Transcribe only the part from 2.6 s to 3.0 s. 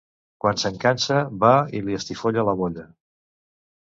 bolla.